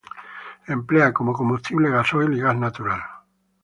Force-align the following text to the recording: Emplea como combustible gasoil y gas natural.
Emplea 0.65 1.13
como 1.13 1.31
combustible 1.31 1.91
gasoil 1.91 2.33
y 2.35 2.39
gas 2.41 2.55
natural. 2.55 3.01